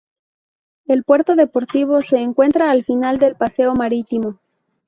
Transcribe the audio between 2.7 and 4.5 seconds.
al final del paseo marítimo.